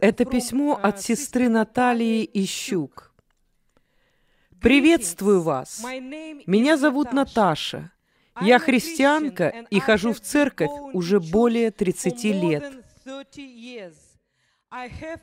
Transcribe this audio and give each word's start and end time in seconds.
Это 0.00 0.24
письмо 0.24 0.78
от 0.80 1.00
сестры 1.00 1.48
Натальи 1.48 2.28
Ищук. 2.32 3.12
Приветствую 4.60 5.42
вас. 5.42 5.82
Меня 6.46 6.76
зовут 6.76 7.12
Наташа. 7.12 7.90
Я 8.40 8.58
христианка 8.58 9.66
и 9.70 9.80
хожу 9.80 10.12
в 10.12 10.20
церковь 10.20 10.70
уже 10.92 11.18
более 11.18 11.70
30 11.70 12.24
лет. 12.24 12.64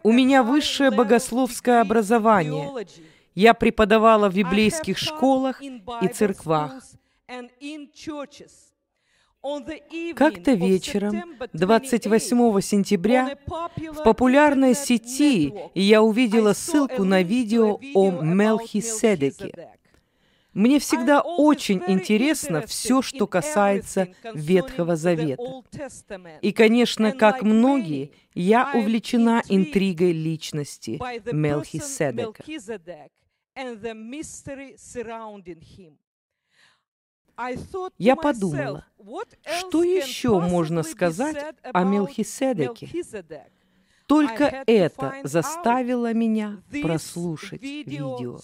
У 0.03 0.11
меня 0.11 0.43
высшее 0.43 0.91
богословское 0.91 1.79
образование. 1.79 2.85
Я 3.33 3.53
преподавала 3.53 4.29
в 4.29 4.35
библейских 4.35 4.97
школах 4.97 5.61
и 5.61 6.07
церквах. 6.13 6.83
Как-то 10.15 10.53
вечером, 10.53 11.23
28 11.53 12.61
сентября, 12.61 13.37
в 13.45 14.03
популярной 14.03 14.75
сети 14.75 15.53
я 15.73 16.01
увидела 16.01 16.53
ссылку 16.53 17.03
на 17.03 17.21
видео 17.21 17.79
о 17.93 18.11
Мелхиседеке. 18.11 19.69
Мне 20.53 20.79
всегда 20.79 21.21
очень 21.21 21.83
интересно 21.87 22.65
все, 22.65 23.03
что 23.03 23.27
касается 23.27 24.07
Ветхого 24.33 24.95
Завета. 24.95 25.61
И, 26.41 26.51
конечно, 26.51 27.11
как 27.11 27.43
многие, 27.43 28.11
я 28.33 28.71
увлечена 28.73 29.43
интригой 29.49 30.13
личности 30.13 30.99
Мелхиседека. 31.31 32.43
Я 37.97 38.15
подумала, 38.15 38.85
что 39.59 39.83
еще 39.83 40.39
можно 40.39 40.83
сказать 40.83 41.37
о 41.63 41.83
Мелхиседеке? 41.83 42.89
Только 44.07 44.63
это 44.65 45.15
заставило 45.23 46.13
меня 46.13 46.61
прослушать 46.81 47.61
видео. 47.61 48.39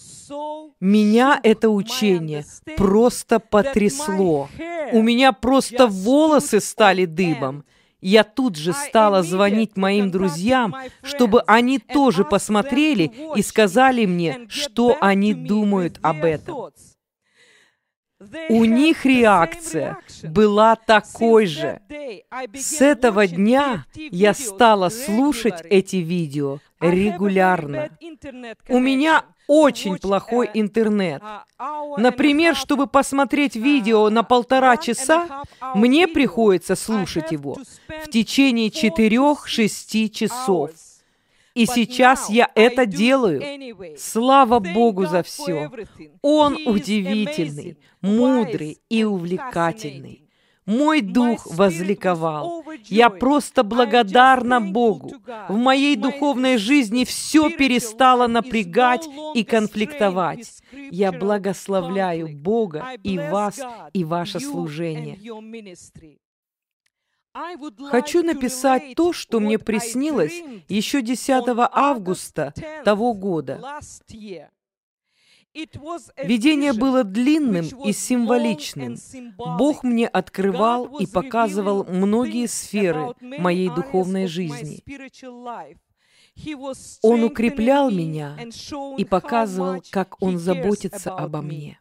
Меня 0.82 1.40
это 1.42 1.70
учение 1.70 2.46
просто 2.76 3.40
потрясло. 3.40 4.50
У 4.92 5.02
меня 5.02 5.32
просто 5.32 5.88
волосы 5.88 6.60
стали 6.60 7.06
дыбом. 7.06 7.64
Я 8.02 8.26
тут 8.26 8.58
же 8.58 8.74
стала 8.74 9.24
звонить 9.24 9.78
моим 9.78 10.12
друзьям, 10.12 10.76
чтобы 11.02 11.42
они 11.48 11.80
тоже 11.80 12.26
посмотрели 12.26 13.10
и 13.34 13.42
сказали 13.42 14.06
мне, 14.06 14.46
что 14.50 14.98
они 15.00 15.34
думают 15.34 16.00
об 16.02 16.26
этом. 16.26 16.74
У 18.50 18.66
них 18.66 19.06
реакция 19.06 19.98
была 20.24 20.76
такой 20.76 21.46
же. 21.46 21.80
С 22.54 22.82
этого 22.82 23.28
дня 23.28 23.86
я 23.96 24.34
стала 24.34 24.90
слушать 24.90 25.62
эти 25.70 25.98
видео 25.98 26.60
регулярно. 26.80 27.90
У 28.70 28.80
меня 28.80 29.24
очень 29.48 29.98
плохой 29.98 30.50
интернет. 30.54 31.22
Например, 31.98 32.56
чтобы 32.56 32.88
посмотреть 32.88 33.56
видео 33.56 34.10
на 34.10 34.24
полтора 34.24 34.78
часа, 34.78 35.44
мне 35.76 36.08
приходится 36.08 36.76
слушать 36.76 37.32
его 37.32 37.58
в 38.06 38.10
течение 38.10 38.70
четырех-шести 38.70 40.10
часов. 40.12 40.72
И 41.54 41.66
сейчас 41.66 42.30
я 42.30 42.50
это 42.56 42.86
делаю. 42.86 43.42
Слава 43.98 44.60
Богу 44.60 45.06
за 45.06 45.24
все. 45.24 45.70
Он 46.22 46.58
удивительный, 46.66 47.78
мудрый 48.02 48.80
и 48.90 49.04
увлекательный. 49.04 50.24
Мой 50.66 51.02
дух 51.02 51.46
возликовал. 51.46 52.64
Я 52.86 53.10
просто 53.10 53.64
благодарна 53.64 54.62
Богу. 54.62 55.12
В 55.50 55.58
моей 55.58 55.96
духовной 55.98 56.58
жизни 56.58 57.04
все 57.04 57.50
перестало 57.50 58.28
напрягать 58.28 59.08
и 59.36 59.44
конфликтовать. 59.44 60.62
Я 60.90 61.12
благословляю 61.12 62.30
Бога 62.30 62.86
и 63.04 63.18
вас, 63.18 63.60
и 63.92 64.06
ваше 64.06 64.40
служение. 64.40 65.20
Хочу 67.90 68.24
написать 68.24 68.96
то, 68.96 69.14
что 69.14 69.40
мне 69.40 69.58
приснилось 69.58 70.42
еще 70.68 71.02
10 71.02 71.44
августа 71.72 72.54
того 72.86 73.14
года. 73.14 73.60
Видение 75.54 76.74
было 76.74 77.04
длинным 77.04 77.66
и 77.86 77.94
символичным. 77.94 78.98
Бог 79.38 79.84
мне 79.84 80.08
открывал 80.08 80.98
и 80.98 81.06
показывал 81.06 81.86
многие 81.86 82.48
сферы 82.48 83.14
моей 83.22 83.70
духовной 83.70 84.28
жизни. 84.28 84.84
Он 87.04 87.24
укреплял 87.24 87.92
меня 87.92 88.38
и 88.98 89.06
показывал, 89.06 89.84
как 89.92 90.22
Он 90.22 90.40
заботится 90.40 91.16
обо 91.16 91.42
мне. 91.42 91.80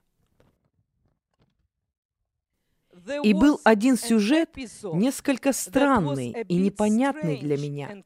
И 3.22 3.32
был 3.32 3.60
один 3.64 3.96
сюжет, 3.96 4.50
несколько 4.56 5.52
странный 5.52 6.44
и 6.48 6.56
непонятный 6.56 7.38
для 7.38 7.56
меня. 7.56 8.02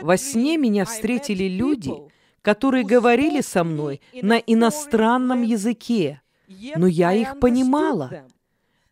Во 0.00 0.16
сне 0.16 0.56
меня 0.56 0.84
встретили 0.84 1.44
люди, 1.44 1.92
которые 2.42 2.84
говорили 2.84 3.40
со 3.40 3.64
мной 3.64 4.00
на 4.12 4.38
иностранном 4.38 5.42
языке, 5.42 6.22
но 6.76 6.86
я 6.86 7.12
их 7.12 7.38
понимала. 7.40 8.26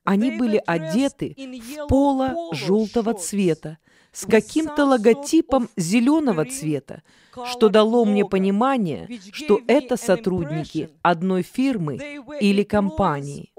Они 0.08 0.30
были 0.30 0.62
одеты 0.66 1.36
в 1.36 1.86
поло 1.86 2.54
желтого 2.54 3.12
цвета, 3.12 3.76
с 4.10 4.24
каким-то 4.24 4.86
логотипом 4.86 5.68
зеленого 5.76 6.46
цвета, 6.46 7.02
что 7.44 7.68
дало 7.68 8.06
мне 8.06 8.24
понимание, 8.24 9.06
что 9.32 9.60
это 9.66 9.98
сотрудники 9.98 10.88
одной 11.02 11.42
фирмы 11.42 11.98
или 12.40 12.62
компании. 12.62 13.52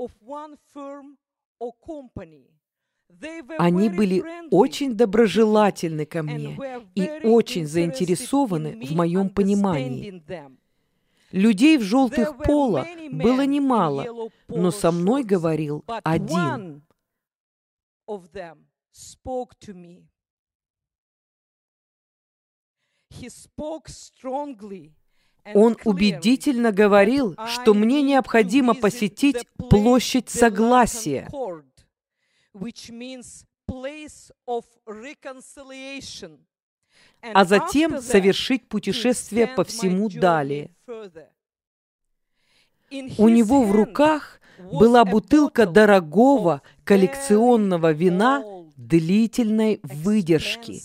Они 3.60 3.90
были 3.90 4.24
очень 4.50 4.96
доброжелательны 4.96 6.08
ко 6.08 6.24
мне 6.24 6.58
и 6.96 7.08
очень 7.26 7.68
заинтересованы 7.68 8.82
в 8.88 8.96
моем 8.96 9.30
понимании. 9.30 10.24
Людей 11.32 11.78
в 11.78 11.84
желтых 11.84 12.38
поло 12.38 12.88
было 13.12 13.46
немало, 13.46 14.32
но 14.48 14.72
со 14.72 14.92
мной 14.92 15.24
говорил 15.24 15.84
один. 16.04 16.84
Он 25.54 25.78
убедительно 25.86 26.72
говорил, 26.72 27.36
что 27.48 27.74
мне 27.74 28.02
необходимо 28.02 28.74
посетить 28.74 29.48
площадь 29.70 30.30
Согласия, 30.30 31.28
а 37.22 37.46
затем 37.46 38.02
совершить 38.02 38.68
путешествие 38.68 39.48
по 39.48 39.64
всему 39.64 40.10
далее. 40.10 40.72
У 43.18 43.30
него 43.30 43.64
в 43.64 43.72
руках 43.72 44.40
была 44.58 45.06
бутылка 45.06 45.66
дорогого 45.66 46.62
коллекционного 46.84 47.92
вина 47.92 48.44
длительной 48.76 49.80
выдержки. 49.84 50.82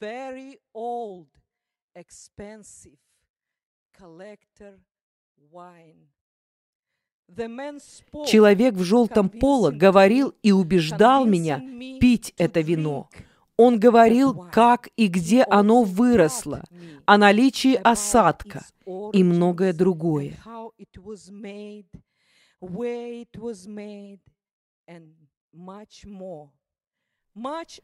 Very 0.00 0.60
old, 0.72 1.26
expensive 1.96 3.00
collector 3.92 4.78
wine. 5.50 6.06
Человек 8.26 8.74
в 8.74 8.82
желтом 8.82 9.28
поло 9.28 9.70
говорил 9.70 10.34
и 10.42 10.52
убеждал 10.52 11.24
меня 11.24 11.62
пить 12.00 12.34
это 12.36 12.60
вино. 12.60 13.08
Он 13.56 13.78
говорил, 13.78 14.46
как 14.52 14.88
и 14.96 15.08
где 15.08 15.42
оно 15.42 15.82
выросло, 15.82 16.64
о 17.06 17.18
наличии 17.18 17.74
осадка 17.74 18.64
и 19.12 19.24
многое 19.24 19.72
другое. 19.72 20.38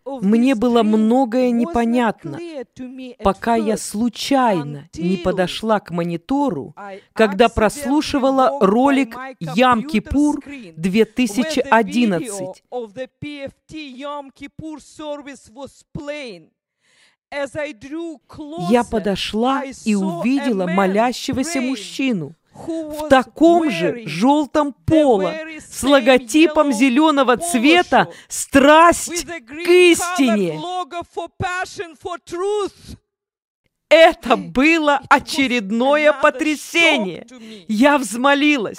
Мне 0.05 0.55
было 0.55 0.83
многое 0.83 1.51
непонятно, 1.51 2.39
пока 3.23 3.57
я 3.57 3.77
случайно 3.77 4.89
не 4.95 5.17
подошла 5.17 5.81
к 5.81 5.91
монитору, 5.91 6.75
когда 7.13 7.49
прослушивала 7.49 8.59
ролик 8.61 9.17
«Ям-Кипур 9.41 10.41
2011». 10.47 12.55
Я 18.71 18.85
подошла 18.85 19.65
и 19.65 19.95
увидела 19.95 20.67
молящегося 20.67 21.61
мужчину– 21.61 22.35
в 22.55 23.09
таком 23.09 23.71
же 23.71 24.03
желтом 24.07 24.73
поло 24.73 25.35
с 25.59 25.83
логотипом 25.83 26.73
зеленого 26.73 27.37
цвета 27.37 28.09
«Страсть 28.29 29.27
к 29.27 29.69
истине». 29.69 30.61
Это 33.89 34.37
было 34.37 35.01
очередное 35.09 36.13
потрясение. 36.13 37.27
Я 37.69 37.99
взмолилась. 37.99 38.79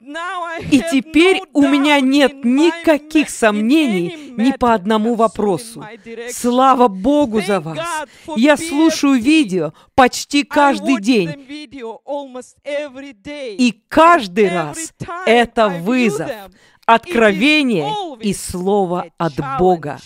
И 0.00 0.82
теперь 0.90 1.40
у 1.52 1.62
меня 1.62 2.00
нет 2.00 2.44
никаких 2.44 3.30
сомнений 3.30 4.34
ни 4.36 4.52
по 4.52 4.74
одному 4.74 5.14
вопросу. 5.14 5.84
Слава 6.30 6.88
Богу 6.88 7.40
за 7.40 7.60
вас! 7.60 7.78
Я 8.36 8.56
слушаю 8.56 9.14
видео 9.14 9.72
почти 9.94 10.44
каждый 10.44 11.00
день. 11.00 11.30
И 13.58 13.82
каждый 13.88 14.50
раз 14.50 14.92
это 15.26 15.68
вызов, 15.68 16.30
откровение 16.84 17.90
и 18.20 18.34
слово 18.34 19.06
от 19.16 19.34
Бога. 19.58 19.98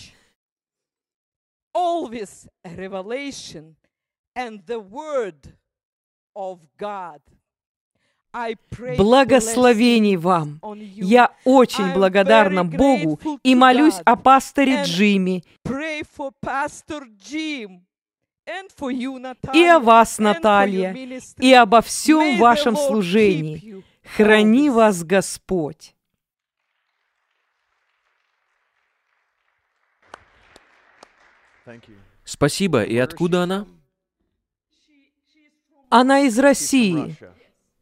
Always 1.75 2.47
a 2.63 2.75
revelation 2.75 3.75
and 4.35 4.65
the 4.65 4.79
word 4.79 5.53
of 6.35 6.59
God. 6.77 7.21
Благословений 8.97 10.17
вам! 10.17 10.59
Я 10.95 11.31
очень 11.45 11.93
благодарна 11.93 12.63
Богу 12.63 13.19
и 13.43 13.55
молюсь 13.55 13.99
о 14.05 14.15
пасторе 14.15 14.83
Джимми 14.83 15.43
и 19.53 19.63
о 19.65 19.79
вас, 19.79 20.19
Наталья, 20.19 20.93
и 21.37 21.53
обо 21.53 21.81
всем 21.81 22.37
вашем 22.37 22.75
служении. 22.75 23.83
Храни 24.15 24.69
вас 24.69 25.03
Господь! 25.03 25.95
Спасибо. 32.23 32.83
И 32.83 32.97
откуда 32.97 33.43
она? 33.43 33.67
Она 35.89 36.21
из 36.21 36.37
России 36.37 37.15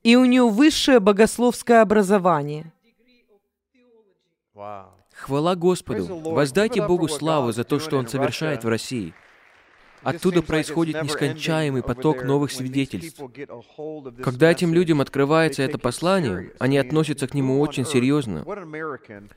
и 0.07 0.15
у 0.15 0.24
нее 0.24 0.48
высшее 0.48 1.01
богословское 1.01 1.81
образование. 1.81 2.71
Хвала 5.13 5.56
Господу! 5.57 6.06
Воздайте 6.19 6.88
Богу 6.88 7.09
славу 7.09 7.51
за 7.51 7.65
то, 7.65 7.77
что 7.77 7.98
Он 7.98 8.07
совершает 8.07 8.63
в 8.63 8.69
России. 8.69 9.13
Оттуда 10.04 10.42
происходит 10.42 11.04
нескончаемый 11.04 11.83
поток 11.83 12.24
новых 12.24 12.54
свидетельств. 12.54 13.21
Когда 14.24 14.50
этим 14.50 14.74
людям 14.74 15.01
открывается 15.01 15.62
это 15.62 15.77
послание, 15.77 16.54
они 16.57 16.77
относятся 16.77 17.27
к 17.27 17.33
нему 17.33 17.59
очень 17.59 17.86
серьезно. 17.86 18.45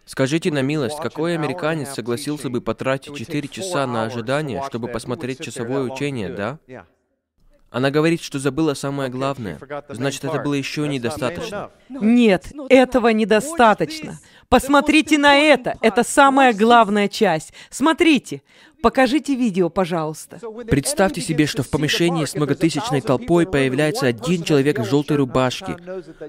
Скажите 0.04 0.52
на 0.52 0.62
милость, 0.62 1.00
какой 1.00 1.34
американец 1.34 1.88
согласился 1.94 2.48
бы 2.48 2.60
потратить 2.60 3.16
4 3.16 3.48
часа 3.48 3.88
на 3.88 4.04
ожидание, 4.04 4.62
чтобы 4.68 4.86
посмотреть 4.86 5.40
часовое 5.40 5.82
учение, 5.82 6.28
да? 6.28 6.60
Она 7.70 7.90
говорит, 7.90 8.20
что 8.20 8.38
забыла 8.38 8.74
самое 8.74 9.10
главное. 9.10 9.58
Значит, 9.88 10.24
это 10.24 10.40
было 10.40 10.54
еще 10.54 10.88
недостаточно. 10.88 11.70
Нет, 11.88 12.52
этого 12.68 13.08
недостаточно. 13.08 14.18
Посмотрите 14.48 15.18
на 15.18 15.36
это. 15.36 15.76
Это 15.80 16.02
самая 16.02 16.52
главная 16.52 17.08
часть. 17.08 17.52
Смотрите. 17.70 18.42
Покажите 18.82 19.34
видео, 19.34 19.68
пожалуйста. 19.68 20.40
Представьте 20.68 21.20
себе, 21.20 21.46
что 21.46 21.62
в 21.62 21.68
помещении 21.68 22.24
с 22.24 22.34
многотысячной 22.34 23.02
толпой 23.02 23.46
появляется 23.46 24.06
один 24.06 24.42
человек 24.42 24.80
в 24.80 24.84
желтой 24.84 25.18
рубашке. 25.18 25.76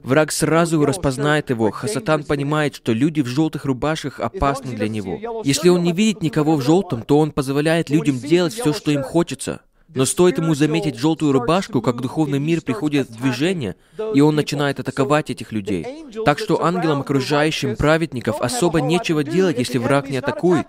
Враг 0.03 0.31
сразу 0.31 0.83
распознает 0.85 1.49
его. 1.49 1.71
Хасатан 1.71 2.23
понимает, 2.23 2.75
что 2.75 2.91
люди 2.91 3.21
в 3.21 3.27
желтых 3.27 3.65
рубашках 3.65 4.19
опасны 4.19 4.75
для 4.75 4.89
него. 4.89 5.41
Если 5.43 5.69
он 5.69 5.81
не 5.81 5.93
видит 5.93 6.21
никого 6.21 6.57
в 6.57 6.61
желтом, 6.61 7.03
то 7.03 7.17
он 7.17 7.31
позволяет 7.31 7.89
людям 7.89 8.19
делать 8.19 8.53
все, 8.53 8.73
что 8.73 8.91
им 8.91 9.01
хочется. 9.01 9.61
Но 9.93 10.05
стоит 10.05 10.38
ему 10.38 10.55
заметить 10.55 10.97
желтую 10.97 11.31
рубашку, 11.31 11.81
как 11.81 12.01
духовный 12.01 12.39
мир 12.39 12.61
приходит 12.61 13.09
в 13.09 13.21
движение, 13.21 13.75
и 14.13 14.21
он 14.21 14.35
начинает 14.35 14.79
атаковать 14.79 15.29
этих 15.29 15.51
людей. 15.51 15.85
Так 16.25 16.39
что 16.39 16.63
ангелам, 16.63 17.01
окружающим 17.01 17.75
праведников, 17.75 18.41
особо 18.41 18.81
нечего 18.81 19.23
делать, 19.23 19.57
если 19.57 19.77
враг 19.77 20.09
не 20.09 20.17
атакует. 20.17 20.67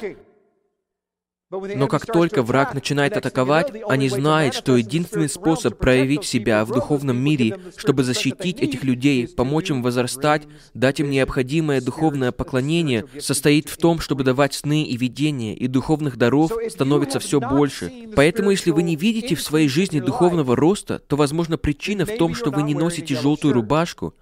Но 1.53 1.87
как 1.87 2.07
только 2.07 2.43
враг 2.43 2.73
начинает 2.73 3.15
атаковать, 3.17 3.73
они 3.87 4.09
знают, 4.09 4.55
что 4.55 4.77
единственный 4.77 5.29
способ 5.29 5.77
проявить 5.77 6.25
себя 6.25 6.65
в 6.65 6.73
духовном 6.73 7.19
мире, 7.19 7.59
чтобы 7.77 8.05
защитить 8.05 8.61
этих 8.61 8.85
людей, 8.85 9.29
помочь 9.29 9.69
им 9.69 9.83
возрастать, 9.83 10.45
дать 10.73 11.01
им 11.01 11.11
необходимое 11.11 11.83
духовное 11.83 12.33
поклонение, 12.33 13.05
состоит 13.21 13.69
в 13.69 13.77
том, 13.77 14.01
чтобы 14.01 14.25
давать 14.25 14.55
сны 14.55 14.85
и 14.85 14.97
видения, 14.97 15.55
и 15.55 15.67
духовных 15.67 16.17
даров 16.17 16.53
становится 16.71 17.21
все 17.21 17.39
больше. 17.39 17.93
Поэтому, 18.17 18.51
если 18.51 18.71
вы 18.71 18.83
не 18.83 18.97
видите 18.97 19.35
в 19.35 19.43
своей 19.43 19.69
жизни 19.69 20.01
духовного 20.01 20.57
роста, 20.57 21.01
то, 21.01 21.17
возможно, 21.17 21.59
причина 21.59 22.07
в 22.07 22.17
том, 22.17 22.35
что 22.35 22.51
вы 22.51 22.63
не 22.63 22.75
носите 22.75 23.15
желтую 23.15 23.53
рубашку, 23.53 24.15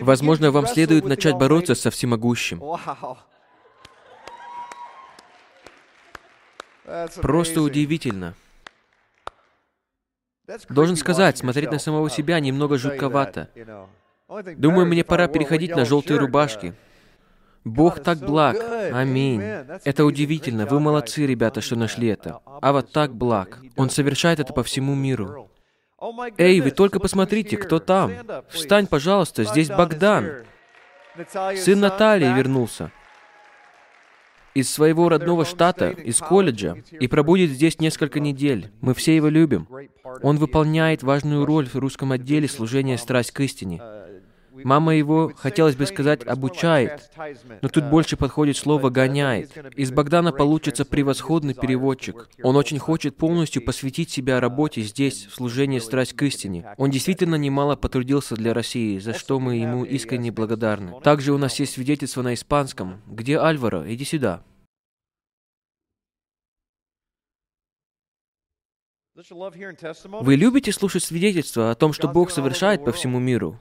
Возможно, 0.00 0.50
вам 0.50 0.66
следует 0.66 1.04
начать 1.04 1.36
бороться 1.36 1.76
со 1.76 1.92
всемогущим. 1.92 2.60
Просто 7.20 7.62
удивительно. 7.62 8.34
Должен 10.68 10.96
сказать, 10.96 11.38
смотреть 11.38 11.72
на 11.72 11.78
самого 11.78 12.08
себя 12.08 12.38
немного 12.38 12.78
жутковато. 12.78 13.50
Думаю, 14.56 14.86
мне 14.86 15.04
пора 15.04 15.26
переходить 15.28 15.74
на 15.74 15.84
желтые 15.84 16.18
рубашки. 16.18 16.74
Бог 17.64 18.00
так 18.00 18.18
благ. 18.18 18.56
Аминь. 18.92 19.42
Это 19.84 20.04
удивительно. 20.04 20.66
Вы 20.66 20.78
молодцы, 20.78 21.26
ребята, 21.26 21.60
что 21.60 21.74
нашли 21.74 22.08
это. 22.08 22.40
А 22.44 22.72
вот 22.72 22.92
так 22.92 23.12
благ. 23.12 23.60
Он 23.76 23.90
совершает 23.90 24.38
это 24.38 24.52
по 24.52 24.62
всему 24.62 24.94
миру. 24.94 25.50
Эй, 26.38 26.60
вы 26.60 26.70
только 26.70 27.00
посмотрите, 27.00 27.56
кто 27.56 27.80
там. 27.80 28.12
Встань, 28.48 28.86
пожалуйста, 28.86 29.42
здесь 29.42 29.68
Богдан. 29.68 30.44
Сын 31.56 31.80
Натальи 31.80 32.32
вернулся 32.32 32.92
из 34.56 34.70
своего 34.70 35.10
родного 35.10 35.44
штата, 35.44 35.90
из 35.90 36.18
колледжа, 36.18 36.76
и 36.90 37.06
пробудет 37.08 37.50
здесь 37.50 37.78
несколько 37.78 38.20
недель. 38.20 38.70
Мы 38.80 38.94
все 38.94 39.14
его 39.14 39.28
любим. 39.28 39.68
Он 40.22 40.38
выполняет 40.38 41.02
важную 41.02 41.44
роль 41.44 41.68
в 41.68 41.74
русском 41.76 42.12
отделе 42.12 42.48
служения 42.48 42.96
«Страсть 42.96 43.32
к 43.32 43.40
истине». 43.40 43.82
Мама 44.64 44.94
его, 44.94 45.32
хотелось 45.36 45.76
бы 45.76 45.86
сказать, 45.86 46.26
обучает, 46.26 47.10
но 47.62 47.68
тут 47.68 47.84
больше 47.90 48.16
подходит 48.16 48.56
слово 48.56 48.90
«гоняет». 48.90 49.56
Из 49.76 49.90
Богдана 49.90 50.32
получится 50.32 50.84
превосходный 50.84 51.54
переводчик. 51.54 52.28
Он 52.42 52.56
очень 52.56 52.78
хочет 52.78 53.16
полностью 53.16 53.64
посвятить 53.64 54.10
себя 54.10 54.40
работе 54.40 54.82
здесь, 54.82 55.26
в 55.26 55.34
служении 55.34 55.78
«Страсть 55.78 56.14
к 56.14 56.22
истине». 56.22 56.66
Он 56.76 56.90
действительно 56.90 57.36
немало 57.36 57.76
потрудился 57.76 58.34
для 58.34 58.54
России, 58.54 58.98
за 58.98 59.14
что 59.14 59.40
мы 59.40 59.56
ему 59.56 59.84
искренне 59.84 60.30
благодарны. 60.32 61.00
Также 61.02 61.32
у 61.32 61.38
нас 61.38 61.58
есть 61.58 61.74
свидетельство 61.74 62.22
на 62.22 62.34
испанском. 62.34 63.02
Где 63.06 63.38
Альваро? 63.38 63.84
Иди 63.92 64.04
сюда. 64.04 64.42
Вы 69.16 70.36
любите 70.36 70.72
слушать 70.72 71.02
свидетельства 71.02 71.70
о 71.70 71.74
том, 71.74 71.94
что 71.94 72.06
Бог 72.06 72.30
совершает 72.30 72.84
по 72.84 72.92
всему 72.92 73.18
миру? 73.18 73.58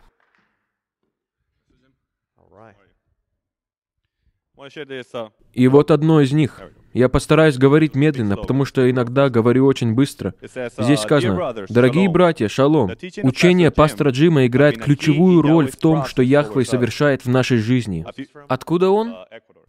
И 5.53 5.67
вот 5.67 5.91
одно 5.91 6.21
из 6.21 6.31
них. 6.31 6.61
Я 6.93 7.09
постараюсь 7.09 7.57
говорить 7.57 7.93
медленно, 7.93 8.37
потому 8.37 8.63
что 8.63 8.89
иногда 8.89 9.29
говорю 9.29 9.65
очень 9.65 9.93
быстро. 9.93 10.33
Здесь 10.77 11.01
сказано, 11.01 11.53
«Дорогие 11.67 12.09
братья, 12.09 12.47
шалом, 12.47 12.91
учение 13.21 13.69
пастора 13.69 14.11
Джима 14.11 14.45
играет 14.45 14.81
ключевую 14.81 15.41
роль 15.41 15.69
в 15.69 15.75
том, 15.75 16.05
что 16.05 16.21
Яхве 16.21 16.63
совершает 16.63 17.25
в 17.25 17.29
нашей 17.29 17.57
жизни». 17.57 18.05
Откуда 18.47 18.91
он? 18.91 19.13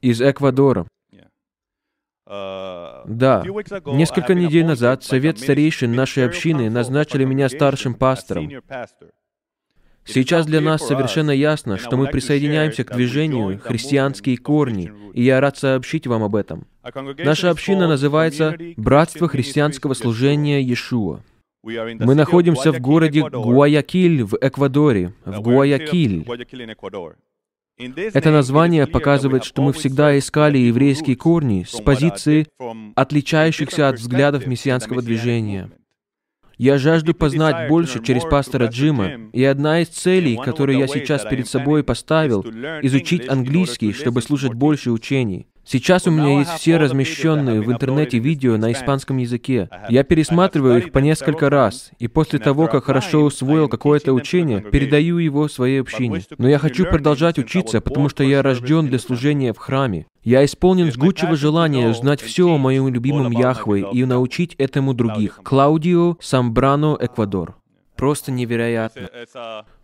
Из 0.01 0.23
Эквадора. 0.23 0.87
Да, 2.27 3.45
несколько 3.87 4.35
недель 4.35 4.67
назад 4.67 5.03
Совет 5.05 5.39
старейшин 5.39 5.93
нашей 5.93 6.27
общины 6.27 6.71
назначили 6.71 7.25
меня 7.25 7.49
старшим 7.49 7.95
пастором. 7.95 8.51
Сейчас 10.07 10.47
для 10.47 10.61
нас 10.61 10.87
совершенно 10.87 11.33
ясно, 11.33 11.79
что 11.79 11.97
мы 11.97 12.07
присоединяемся 12.07 12.85
к 12.85 12.95
движению 12.95 13.59
«Христианские 13.59 14.39
корни», 14.39 14.93
и 15.13 15.23
я 15.23 15.41
рад 15.41 15.59
сообщить 15.59 16.07
вам 16.07 16.23
об 16.23 16.37
этом. 16.37 16.67
Наша 17.19 17.51
община 17.51 17.89
называется 17.89 18.57
«Братство 18.77 19.29
христианского 19.29 19.95
служения 19.95 20.61
Иешуа». 20.61 21.21
Мы 21.65 22.15
находимся 22.15 22.73
в 22.73 22.81
городе 22.81 23.23
Гуаякиль 23.29 24.23
в 24.23 24.37
Эквадоре, 24.41 25.15
в 25.25 25.41
Гуаякиль. 25.41 26.25
Это 28.15 28.31
название 28.31 28.87
показывает, 28.87 29.45
что 29.45 29.63
мы 29.63 29.73
всегда 29.73 30.17
искали 30.17 30.59
еврейские 30.59 31.17
корни 31.17 31.67
с 31.69 31.81
позиции, 31.83 32.47
отличающихся 32.95 33.89
от 33.89 33.99
взглядов 33.99 34.47
мессианского 34.47 35.03
движения. 35.03 35.71
Я 36.59 36.79
жажду 36.79 37.13
познать 37.15 37.69
больше 37.69 38.03
через 38.03 38.23
пастора 38.23 38.69
Джима, 38.69 39.29
и 39.33 39.45
одна 39.45 39.81
из 39.81 39.89
целей, 39.89 40.37
которую 40.37 40.79
я 40.79 40.87
сейчас 40.87 41.25
перед 41.25 41.49
собой 41.49 41.85
поставил, 41.85 42.43
изучить 42.83 43.29
английский, 43.29 43.93
чтобы 43.93 44.23
слушать 44.23 44.55
больше 44.55 44.91
учений. 44.91 45.47
Сейчас 45.67 46.07
у 46.07 46.13
меня 46.13 46.39
есть 46.39 46.53
все 46.53 46.77
размещенные 46.77 47.61
в 47.61 47.73
интернете 47.73 48.19
видео 48.21 48.57
на 48.57 48.71
испанском 48.71 49.17
языке. 49.17 49.69
Я 49.89 50.05
пересматриваю 50.05 50.79
их 50.79 50.93
по 50.93 51.01
несколько 51.01 51.51
раз, 51.51 51.91
и 51.99 52.07
после 52.07 52.39
того, 52.39 52.69
как 52.69 52.85
хорошо 52.85 53.23
усвоил 53.23 53.69
какое-то 53.69 54.13
учение, 54.13 54.61
передаю 54.61 55.19
его 55.19 55.49
своей 55.49 55.81
общине. 55.81 56.23
Но 56.39 56.49
я 56.49 56.61
хочу 56.61 56.85
продолжать 56.85 57.39
учиться, 57.39 57.81
потому 57.81 58.09
что 58.09 58.23
я 58.23 58.43
рожден 58.43 58.87
для 58.87 59.01
служения 59.01 59.53
в 59.53 59.59
храме. 59.59 60.07
Я 60.23 60.45
исполнен 60.45 60.93
жгучего 60.93 61.35
желания 61.37 61.89
узнать 61.89 62.21
все 62.21 62.49
о 62.49 62.59
моем 62.59 62.89
любимом 62.89 63.33
Яхве 63.33 63.87
и 63.93 64.05
научить 64.05 64.55
этому 64.59 64.95
других. 64.95 65.41
Клаудио 65.43 66.17
Самбрано, 66.21 66.97
Эквадор. 67.01 67.57
Просто 67.97 68.31
невероятно. 68.31 69.09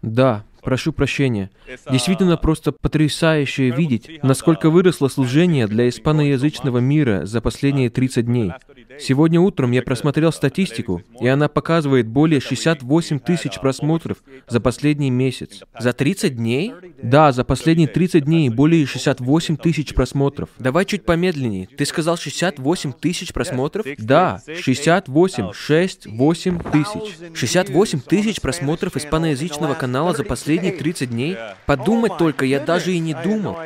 Да, 0.03 0.45
прошу 0.63 0.93
прощения. 0.93 1.51
Действительно 1.91 2.37
просто 2.37 2.73
потрясающе 2.73 3.71
видеть, 3.71 4.23
насколько 4.23 4.71
выросло 4.71 5.09
служение 5.09 5.67
для 5.67 5.89
испаноязычного 5.89 6.79
мира 6.79 7.25
за 7.25 7.41
последние 7.41 7.91
30 7.91 8.27
дней. 8.27 8.53
Сегодня 9.01 9.41
утром 9.41 9.73
я 9.73 9.83
просмотрел 9.83 10.33
статистику, 10.33 11.03
и 11.21 11.27
она 11.29 11.49
показывает 11.49 12.07
более 12.07 12.41
68 12.41 13.19
тысяч 13.19 13.61
просмотров 13.61 14.19
за 14.49 14.61
последний 14.61 15.11
месяц. 15.11 15.63
За 15.79 15.93
30 15.93 16.37
дней? 16.37 16.73
Да, 17.03 17.33
за 17.33 17.45
последние 17.45 17.89
30 17.89 18.25
дней 18.25 18.49
более 18.49 18.87
68 18.87 19.57
тысяч 19.57 19.95
просмотров. 19.95 20.51
Давай 20.59 20.85
чуть 20.85 21.05
помедленнее. 21.05 21.69
Ты 21.77 21.85
сказал 21.85 22.17
68 22.17 22.93
тысяч 22.93 23.33
просмотров? 23.33 23.87
Да, 23.99 24.41
68, 24.47 25.53
6, 25.53 26.07
8 26.07 26.59
тысяч. 26.73 27.17
68 27.35 28.01
тысяч 28.01 28.41
просмотров 28.41 28.97
испаноязычного 28.97 29.75
канала 29.75 30.15
за 30.15 30.25
последние 30.25 30.73
30 30.73 31.11
дней? 31.11 31.37
Подумать 31.67 32.17
только, 32.19 32.45
я 32.45 32.61
даже 32.61 32.93
и 32.93 32.99
не 32.99 33.15
думал. 33.15 33.57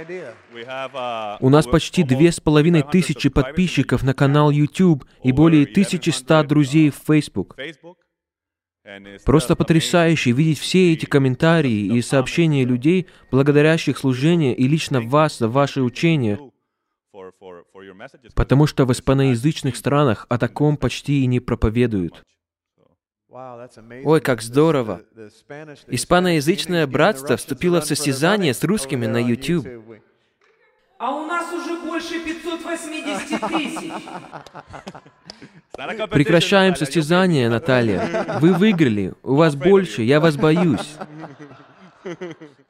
У 1.41 1.51
нас 1.51 1.67
почти 1.67 2.03
две 2.03 2.33
с 2.33 2.41
половиной 2.41 2.83
тысячи 2.83 3.29
подписчиков 3.29 4.03
на 4.03 4.15
канал 4.15 4.51
YouTube 4.51 5.05
и 5.27 5.33
более 5.33 5.65
1100 5.65 6.45
друзей 6.45 6.91
в 6.91 7.03
Facebook. 7.05 7.57
Просто 9.25 9.57
потрясающе 9.57 10.31
видеть 10.31 10.61
все 10.61 10.93
эти 10.93 11.07
комментарии 11.07 11.97
и 11.97 12.01
сообщения 12.01 12.65
людей, 12.65 13.09
благодарящих 13.33 13.99
служение 13.99 14.55
и 14.55 14.69
лично 14.69 15.01
вас 15.01 15.39
за 15.39 15.49
ваше 15.49 15.83
учение, 15.83 16.39
потому 18.37 18.69
что 18.69 18.85
в 18.87 18.93
испаноязычных 18.93 19.75
странах 19.75 20.27
о 20.29 20.39
таком 20.39 20.77
почти 20.77 21.25
и 21.25 21.27
не 21.27 21.41
проповедуют. 21.41 22.23
Ой, 23.29 24.21
как 24.21 24.43
здорово! 24.43 25.03
Испаноязычное 25.89 26.87
братство 26.87 27.37
вступило 27.37 27.81
в 27.81 27.87
состязание 27.87 28.55
с 28.55 28.63
русскими 28.63 29.07
на 29.07 29.19
YouTube. 29.19 29.67
А 30.99 31.15
у 31.15 31.27
нас 31.27 31.53
уже 31.53 31.79
больше 31.81 32.21
580 32.25 33.41
тысяч. 33.49 33.93
Прекращаем 36.11 36.75
состязание, 36.75 37.51
Наталья. 37.51 38.39
Вы 38.41 38.55
выиграли. 38.55 39.13
У 39.23 39.35
вас 39.35 39.55
больше. 39.55 40.03
Я 40.03 40.21
вас 40.21 40.37
боюсь. 40.37 40.97